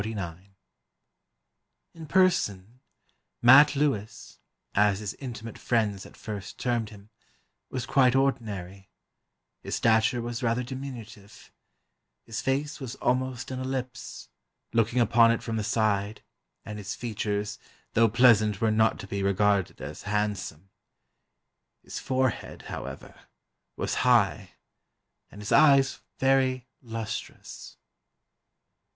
[1.93, 2.79] ]"In person,
[3.39, 4.39] Mat Lewis
[4.73, 7.11] (as his intimate friends at first termed him)
[7.69, 8.89] was quite ordinary;
[9.61, 11.51] his stature was rather diminutive;
[12.23, 14.27] his face was almost an ellipse,
[14.73, 16.23] looking upon it from the side,
[16.65, 17.59] and his features
[17.93, 20.71] though pleasant were not to be regarded as handsome.
[21.83, 23.13] His forehead, however,
[23.75, 24.53] was high
[25.29, 27.77] and his eyes very lustrous."